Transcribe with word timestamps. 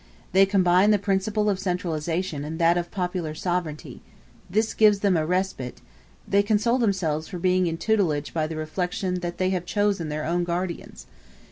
They 0.31 0.47
combine 0.47 0.89
the 0.89 0.97
principle 0.97 1.47
of 1.47 1.59
centralization 1.59 2.43
and 2.43 2.57
that 2.57 2.75
of 2.75 2.89
popular 2.89 3.35
sovereignty; 3.35 4.01
this 4.49 4.73
gives 4.73 5.01
them 5.01 5.15
a 5.15 5.27
respite; 5.27 5.79
they 6.27 6.41
console 6.41 6.79
themselves 6.79 7.27
for 7.27 7.37
being 7.37 7.67
in 7.67 7.77
tutelage 7.77 8.33
by 8.33 8.47
the 8.47 8.55
reflection 8.55 9.19
that 9.19 9.37
they 9.37 9.51
have 9.51 9.63
chosen 9.63 10.09
their 10.09 10.25
own 10.25 10.43
guardians. 10.43 11.05